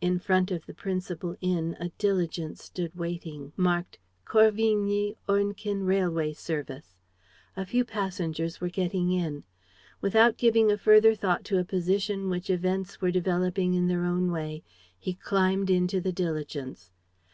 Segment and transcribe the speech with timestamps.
[0.00, 6.94] In front of the principal inn a diligence stood waiting, marked, "Corvigny Ornequin Railway Service."
[7.54, 9.44] A few passengers were getting in.
[10.00, 14.32] Without giving a further thought to a position which events were developing in their own
[14.32, 14.62] way,
[14.98, 16.90] he climbed into the diligence.